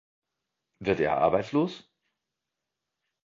[0.79, 1.87] Wird er arbeitslos?